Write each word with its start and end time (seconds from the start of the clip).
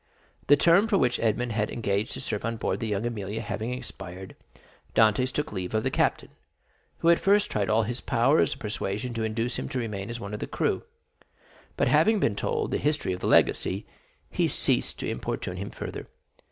The 0.47 0.57
term 0.57 0.87
for 0.87 0.97
which 0.97 1.19
Edmond 1.19 1.51
had 1.51 1.69
engaged 1.69 2.13
to 2.13 2.21
serve 2.21 2.43
on 2.43 2.57
board 2.57 2.81
La 2.81 2.89
Jeune 2.97 3.03
Amélie 3.11 3.39
having 3.39 3.71
expired, 3.71 4.35
Dantès 4.95 5.31
took 5.31 5.51
leave 5.51 5.75
of 5.75 5.83
the 5.83 5.91
captain, 5.91 6.29
who 7.01 7.11
at 7.11 7.19
first 7.19 7.51
tried 7.51 7.69
all 7.69 7.83
his 7.83 8.01
powers 8.01 8.53
of 8.55 8.59
persuasion 8.59 9.13
to 9.13 9.23
induce 9.23 9.59
him 9.59 9.69
to 9.69 9.77
remain 9.77 10.09
as 10.09 10.19
one 10.19 10.33
of 10.33 10.39
the 10.39 10.47
crew, 10.47 10.81
but 11.77 11.87
having 11.87 12.19
been 12.19 12.35
told 12.35 12.71
the 12.71 12.77
history 12.79 13.13
of 13.13 13.19
the 13.19 13.27
legacy, 13.27 13.85
he 14.31 14.47
ceased 14.47 14.97
to 14.97 15.07
importune 15.07 15.57
him 15.57 15.69
further. 15.69 16.07